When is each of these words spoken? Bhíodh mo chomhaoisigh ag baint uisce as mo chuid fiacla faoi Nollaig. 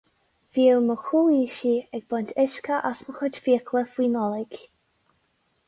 Bhíodh 0.57 0.79
mo 0.85 0.95
chomhaoisigh 1.01 1.93
ag 1.99 2.07
baint 2.13 2.33
uisce 2.45 2.79
as 2.91 3.05
mo 3.09 3.15
chuid 3.21 3.39
fiacla 3.43 3.87
faoi 3.93 4.11
Nollaig. 4.17 4.59